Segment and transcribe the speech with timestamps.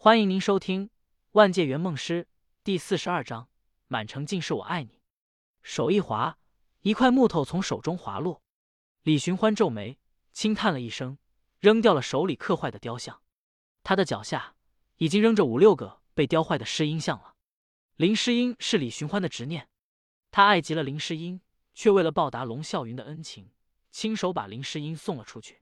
[0.00, 0.86] 欢迎您收听
[1.32, 2.22] 《万界圆梦师》
[2.62, 3.48] 第四十二章：
[3.88, 5.02] 满城尽是我爱你。
[5.60, 6.38] 手一滑，
[6.82, 8.40] 一块木头从手中滑落。
[9.02, 9.98] 李寻欢皱眉，
[10.32, 11.18] 轻叹了一声，
[11.58, 13.20] 扔掉了手里刻坏的雕像。
[13.82, 14.54] 他的脚下
[14.98, 17.34] 已经扔着五六个被雕坏的诗音像了。
[17.96, 19.68] 林诗音是李寻欢的执念，
[20.30, 21.40] 他爱极了林诗音，
[21.74, 23.50] 却为了报答龙啸云的恩情，
[23.90, 25.60] 亲手把林诗音送了出去。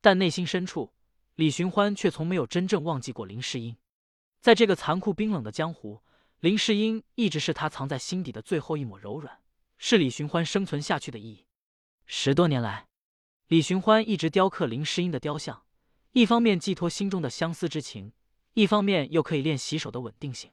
[0.00, 0.92] 但内心深处，
[1.38, 3.76] 李寻欢却从没有真正忘记过林诗音。
[4.40, 6.02] 在这个残酷冰冷的江湖，
[6.40, 9.40] 林诗音一直是他藏在心底的最后一抹柔软，
[9.76, 11.46] 是李寻欢生存下去的意义。
[12.06, 12.88] 十多年来，
[13.46, 15.62] 李寻欢一直雕刻林诗音的雕像，
[16.10, 18.12] 一方面寄托心中的相思之情，
[18.54, 20.50] 一方面又可以练习手的稳定性。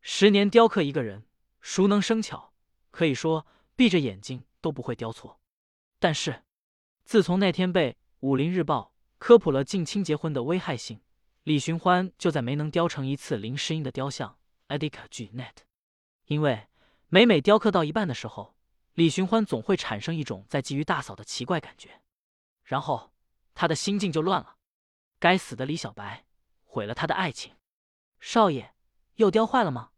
[0.00, 1.26] 十年雕刻一个人，
[1.60, 2.54] 熟能生巧，
[2.90, 3.46] 可以说
[3.76, 5.38] 闭着眼睛都不会雕错。
[5.98, 6.44] 但是，
[7.04, 11.00] 自从那天被《武林日报》科普了近亲结婚的危害性，
[11.44, 14.38] 李寻欢就在没能雕成一次林诗音的雕像。
[14.68, 15.56] Edika G Net，
[16.24, 16.68] 因为
[17.08, 18.56] 每每雕刻到一半的时候，
[18.94, 22.00] 李寻欢总会产生一种在觊觎大嫂的奇怪感觉，
[22.62, 23.12] 然后
[23.54, 24.56] 他的心境就乱了。
[25.18, 26.24] 该死的李小白，
[26.64, 27.54] 毁了他的爱情。
[28.20, 28.74] 少爷，
[29.16, 29.90] 又雕坏了吗？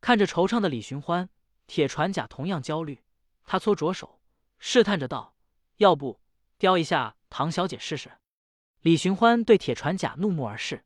[0.00, 1.30] 看着惆怅的李寻欢，
[1.66, 3.04] 铁船甲同样焦虑。
[3.44, 4.20] 他搓着手，
[4.58, 5.36] 试探着道
[5.78, 6.20] ：“要不
[6.58, 8.10] 雕一下唐小姐试试？”
[8.82, 10.84] 李寻欢对铁船甲怒目而视。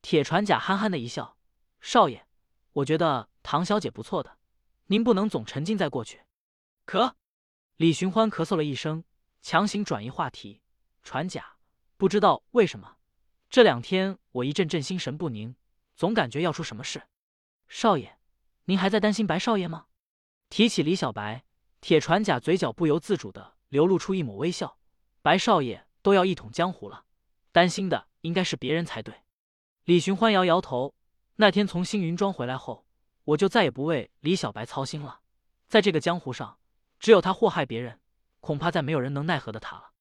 [0.00, 1.36] 铁船甲憨憨的一笑
[1.80, 2.26] ：“少爷，
[2.72, 4.38] 我觉得唐小姐不错的，
[4.86, 6.22] 您不能总沉浸在过去。”
[6.86, 7.12] 咳，
[7.76, 9.04] 李寻欢咳嗽了一声，
[9.42, 10.62] 强行转移话题
[11.04, 11.56] ：“船甲，
[11.96, 12.96] 不知道为什么，
[13.50, 15.54] 这两天我一阵阵心神不宁，
[15.94, 17.02] 总感觉要出什么事。
[17.68, 18.16] 少爷。”
[18.68, 19.86] 您还在担心白少爷吗？
[20.48, 21.44] 提起李小白，
[21.80, 24.76] 铁船甲嘴角不由自主的流露出一抹微笑。
[25.22, 27.04] 白少爷都要一统江湖了，
[27.56, 29.22] 担心的应该是别人才对。
[29.84, 30.94] 李寻欢摇摇头。
[31.36, 32.86] 那天从星云庄回来后，
[33.24, 35.20] 我就再也不为李小白操心了。
[35.66, 36.58] 在这个江湖上，
[36.98, 37.98] 只有他祸害别人，
[38.40, 39.92] 恐怕再没有人能奈何的他了。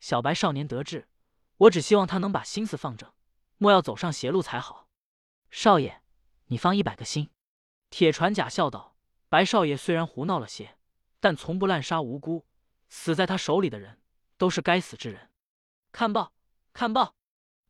[0.00, 1.06] 小白少年得志，
[1.58, 3.12] 我只希望他能把心思放正，
[3.58, 4.88] 莫要走上邪路才好。
[5.48, 6.02] 少爷，
[6.46, 7.30] 你放一百个心。
[7.88, 8.96] 铁船甲笑道
[9.30, 10.76] ：“白少爷虽然胡闹了些，
[11.20, 12.44] 但从不滥杀无辜，
[12.88, 14.00] 死在他手里的人
[14.36, 15.30] 都是该死之人。”
[15.92, 16.32] 看报，
[16.76, 17.14] 看报！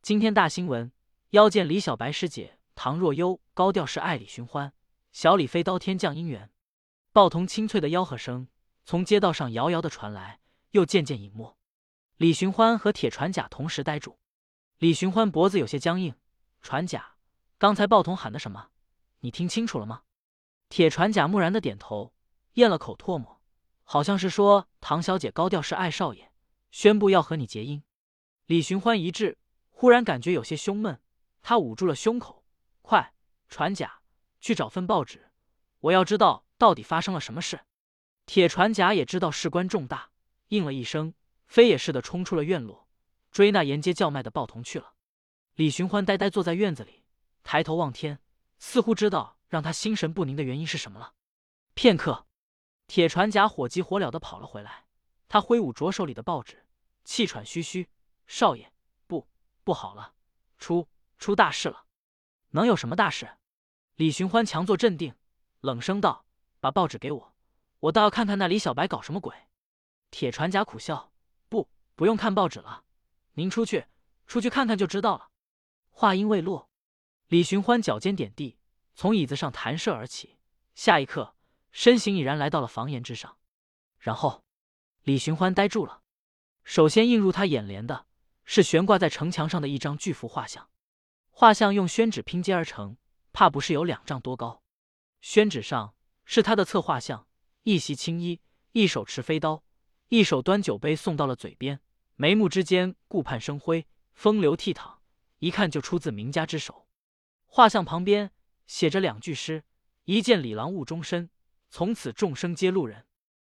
[0.01, 0.91] 今天大新闻：
[1.29, 4.73] 妖剑李小白师姐唐若幽高调示爱李寻欢，
[5.13, 6.51] 小李飞刀天降姻缘。
[7.13, 8.49] 报童清脆的吆喝声
[8.83, 10.41] 从街道上遥遥的传来，
[10.71, 11.57] 又渐渐隐没。
[12.17, 14.19] 李寻欢和铁船甲同时呆住。
[14.79, 16.13] 李寻欢脖子有些僵硬
[16.61, 17.15] ：“船甲，
[17.57, 18.71] 刚才报童喊的什么？
[19.21, 20.01] 你听清楚了吗？”
[20.67, 22.13] 铁船甲木然的点头，
[22.55, 23.39] 咽了口唾沫，
[23.85, 26.29] 好像是说唐小姐高调示爱少爷，
[26.71, 27.81] 宣布要和你结姻。
[28.47, 29.37] 李寻欢一滞，
[29.71, 31.01] 忽然感觉有些胸闷，
[31.41, 32.45] 他捂住了胸口。
[32.81, 33.13] 快，
[33.49, 33.99] 船甲，
[34.39, 35.29] 去找份报纸，
[35.81, 37.65] 我要知道到底发生了什么事。
[38.25, 40.11] 铁船甲也知道事关重大，
[40.47, 41.13] 应了一声，
[41.45, 42.87] 飞也似的冲出了院落，
[43.31, 44.93] 追那沿街叫卖的报童去了。
[45.55, 47.03] 李寻欢呆呆坐在院子里，
[47.43, 48.19] 抬头望天，
[48.57, 49.35] 似乎知道。
[49.49, 51.13] 让他心神不宁的原因是什么了？
[51.73, 52.27] 片刻，
[52.85, 54.83] 铁船甲火急火燎的跑了回来。
[55.29, 56.65] 他挥舞着手里的报纸，
[57.05, 57.87] 气喘吁吁
[58.27, 58.71] ：“少爷，
[59.07, 59.27] 不，
[59.63, 60.13] 不好了，
[60.57, 61.85] 出出大事了！
[62.51, 63.37] 能有什么大事？”
[63.95, 65.15] 李寻欢强作镇定，
[65.61, 66.25] 冷声道
[66.59, 67.33] ：“把报纸给我，
[67.79, 69.33] 我倒要看看那李小白搞什么鬼。”
[70.11, 71.11] 铁船甲苦笑
[71.49, 72.83] ：“不，不用看报纸了，
[73.33, 73.85] 您出去，
[74.27, 75.29] 出去看看就知道了。”
[75.89, 76.69] 话音未落，
[77.27, 78.57] 李寻欢脚尖点地。
[78.93, 80.39] 从椅子上弹射而起，
[80.73, 81.35] 下一刻，
[81.71, 83.37] 身形已然来到了房檐之上。
[83.99, 84.43] 然后，
[85.03, 86.01] 李寻欢呆住了。
[86.63, 88.06] 首先映入他眼帘的
[88.47, 90.67] 是悬挂在城墙上的一张巨幅画像。
[91.29, 92.97] 画像用宣纸拼接而成，
[93.31, 94.63] 怕不是有两丈多高。
[95.21, 95.93] 宣纸上
[96.25, 97.27] 是他的侧画像，
[97.61, 98.41] 一袭青衣，
[98.71, 99.63] 一手持飞刀，
[100.07, 101.79] 一手端酒杯送到了嘴边，
[102.15, 104.97] 眉目之间顾盼生辉，风流倜傥，
[105.37, 106.87] 一看就出自名家之手。
[107.45, 108.31] 画像旁边。
[108.65, 109.63] 写着两句诗
[110.03, 111.29] ：“一见李郎误终身，
[111.69, 113.05] 从此众生皆路人。”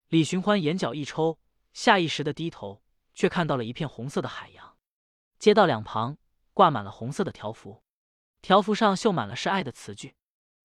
[0.10, 1.40] 李寻欢眼角一抽，
[1.72, 4.77] 下意识的低头，却看到了一片红色的海洋。
[5.40, 6.18] 街道两旁
[6.54, 7.84] 挂满了红色的条幅，
[8.42, 10.16] 条幅上绣满了是爱的词句：“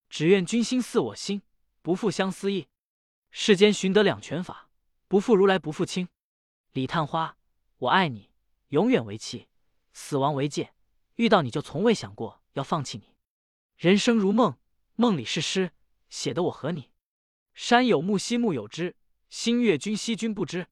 [0.09, 1.43] 只愿君心似我心，
[1.83, 2.69] 不负相思意。
[3.31, 4.71] 世间寻得两全法，
[5.09, 6.09] 不负如来不负卿。
[6.73, 7.37] 李探花，
[7.79, 8.31] 我爱你，
[8.69, 9.49] 永远为妻，
[9.93, 10.73] 死亡为戒。
[11.17, 13.15] 遇到你就从未想过要放弃你。”
[13.77, 14.57] 人生如梦，
[14.95, 15.73] 梦里是诗，
[16.09, 16.91] 写的我和你。
[17.53, 18.95] 山有木，兮木有枝；
[19.29, 20.69] 心悦君兮君不知。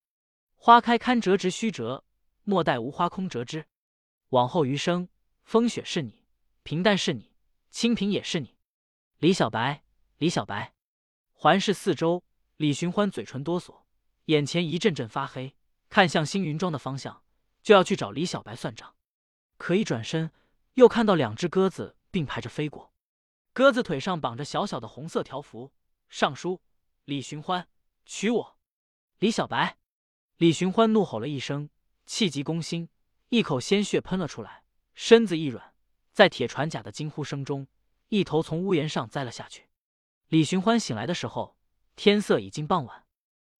[0.56, 2.04] 花开堪折直须折，
[2.44, 3.66] 莫待无花空折枝。
[4.30, 5.08] 往后余生，
[5.42, 6.24] 风雪是你，
[6.62, 7.32] 平淡是你，
[7.70, 8.56] 清平也是你。
[9.18, 9.82] 李小白，
[10.18, 10.72] 李小白，
[11.32, 12.22] 环视四周，
[12.56, 13.82] 李寻欢嘴唇哆嗦，
[14.26, 15.56] 眼前一阵阵发黑，
[15.88, 17.24] 看向星云庄的方向，
[17.60, 18.94] 就要去找李小白算账。
[19.56, 20.30] 可一转身，
[20.74, 22.92] 又看到两只鸽子并排着飞过，
[23.52, 25.72] 鸽子腿上绑着小小的红色条幅，
[26.08, 26.60] 上书
[27.04, 27.68] “李寻欢，
[28.06, 28.58] 娶我”。
[29.18, 29.78] 李小白，
[30.36, 31.68] 李寻欢怒吼了一声，
[32.06, 32.88] 气急攻心，
[33.30, 35.72] 一口鲜血喷了出来，身子一软。
[36.12, 37.68] 在铁船甲的惊呼声中，
[38.08, 39.68] 一头从屋檐上栽了下去。
[40.26, 41.56] 李寻欢醒来的时候，
[41.94, 43.06] 天色已经傍晚。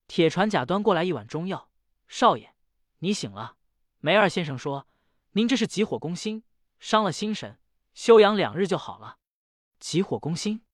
[0.08, 1.70] 铁船甲端过来一碗中药
[2.08, 2.52] ：“少爷，
[2.98, 3.58] 你醒了。
[4.00, 4.88] 梅二先生说，
[5.34, 6.42] 您这是急火攻心，
[6.80, 7.60] 伤了心神，
[7.94, 9.18] 休养两日就好了。”
[9.78, 10.64] 急火攻心。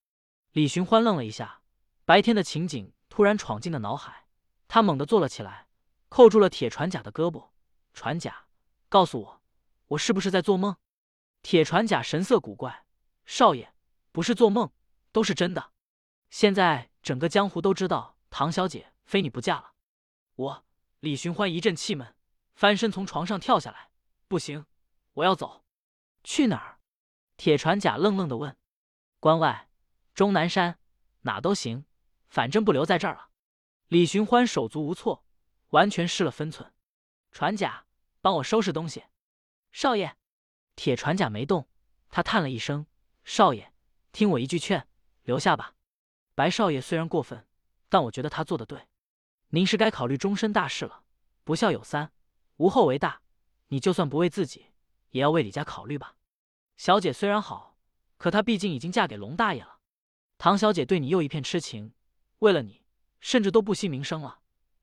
[0.53, 1.61] 李寻欢愣了一下，
[2.03, 4.25] 白天的情景突然闯进了脑海，
[4.67, 5.67] 他猛地坐了起来，
[6.09, 7.49] 扣住了铁船甲的胳膊
[7.93, 8.46] ：“船甲，
[8.89, 9.41] 告诉我，
[9.87, 10.75] 我是不是在做梦？”
[11.43, 12.85] 铁船甲神色古怪
[13.25, 13.73] ：“少爷，
[14.11, 14.71] 不是做梦，
[15.11, 15.71] 都是真的。
[16.29, 19.73] 现在整个江湖都知道唐小姐非你不嫁了。”
[20.35, 20.65] 我
[20.99, 22.15] 李寻欢一阵气闷，
[22.53, 23.89] 翻身从床上跳下来
[24.27, 24.65] ：“不行，
[25.13, 25.65] 我要走。
[26.23, 26.79] ”“去哪儿？”
[27.37, 28.57] 铁船甲愣愣的问。
[29.19, 29.69] “关外，
[30.13, 30.79] 终南山，
[31.21, 31.85] 哪都行，
[32.27, 33.29] 反正不留在这儿了。”
[33.87, 35.23] 李寻欢手足无措，
[35.69, 36.73] 完全失了分寸。
[37.31, 37.85] 船甲，
[38.27, 39.05] 帮我收拾东西。
[39.71, 40.17] 少爷。
[40.75, 41.69] 铁船甲没动，
[42.09, 42.85] 他叹了一声
[43.23, 43.71] ：“少爷，
[44.11, 44.85] 听我一句劝，
[45.23, 45.75] 留下吧。
[46.35, 47.47] 白少爷虽然过分，
[47.87, 48.85] 但我觉得他做的对。
[49.51, 51.05] 您是该考虑终身大事了。
[51.45, 52.11] 不孝有三，
[52.57, 53.21] 无后为大。
[53.69, 54.73] 你就算不为自己，
[55.11, 56.17] 也要为李家考虑吧。
[56.75, 57.77] 小姐虽然好，
[58.17, 59.79] 可她毕竟已经嫁给龙大爷了。
[60.37, 61.93] 唐小姐对你又一片痴情，
[62.39, 62.83] 为了你，
[63.21, 64.41] 甚至都不惜名声了。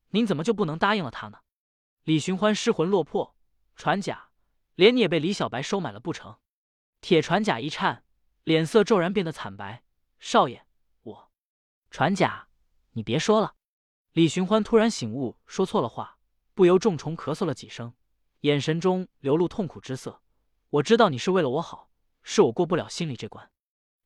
[0.09, 1.41] 您怎么就不能答应了她呢？”
[2.05, 3.34] 李寻欢失魂落魄，
[3.75, 4.29] 船甲。
[4.75, 6.37] 连你也被李小白收买了不成？
[6.99, 8.03] 铁船甲一颤，
[8.43, 9.83] 脸色骤然变得惨白。
[10.19, 10.65] 少爷，
[11.03, 11.31] 我……
[11.89, 12.49] 船甲，
[12.91, 13.55] 你别说了。
[14.11, 16.17] 李寻欢突然醒悟，说错了话，
[16.53, 17.93] 不由重重咳嗽了几声，
[18.41, 20.21] 眼神中流露痛苦之色。
[20.69, 21.89] 我知道你是为了我好，
[22.21, 23.49] 是我过不了心里这关。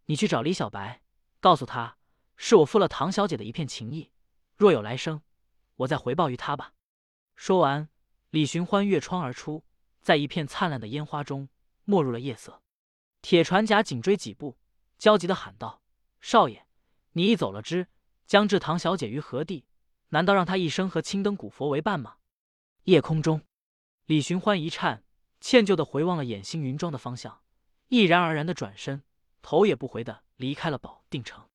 [0.05, 1.01] 你去找李小白，
[1.39, 1.97] 告诉他
[2.35, 4.11] 是我负了唐小姐的一片情意，
[4.55, 5.23] 若有来生，
[5.77, 6.73] 我再回报于他吧。
[7.35, 7.89] 说完，
[8.29, 9.63] 李寻欢越窗而出。
[10.01, 11.49] 在一片灿烂的烟花中，
[11.83, 12.61] 没入了夜色。
[13.21, 14.57] 铁船甲紧追几步，
[14.97, 15.81] 焦急的喊道
[16.21, 16.65] ：“少爷，
[17.11, 17.87] 你一走了之，
[18.25, 19.65] 将置唐小姐于何地？
[20.09, 22.15] 难道让她一生和青灯古佛为伴吗？”
[22.85, 23.41] 夜空中，
[24.05, 25.03] 李寻欢一颤，
[25.41, 27.41] 歉疚的回望了眼星云庄的方向，
[27.89, 29.03] 毅然而然的转身，
[29.41, 31.48] 头也不回的离开了保定城。